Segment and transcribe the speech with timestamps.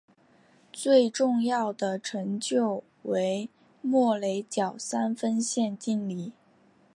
[0.73, 3.51] 最重要的成就为
[3.83, 6.33] 莫雷角三分线定理。